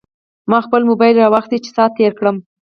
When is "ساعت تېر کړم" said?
1.77-2.37